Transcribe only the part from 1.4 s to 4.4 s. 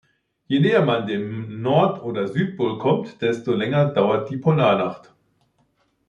Nord- oder Südpol kommt, desto länger dauert die